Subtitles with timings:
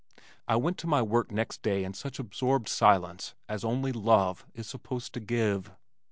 [0.47, 4.65] I went to my work next day in such absorbed silence as only love is
[4.65, 5.73] supposed to give.